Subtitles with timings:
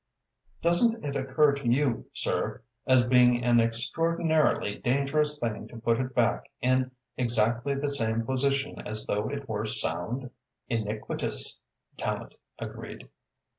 [0.63, 6.15] "Doesn't it occur to you, sir, as being an extraordinarily dangerous thing to put it
[6.15, 10.31] back in exactly the same position as though it were sound?"
[10.69, 11.55] "Iniquitous,"
[11.97, 13.09] Tallente agreed.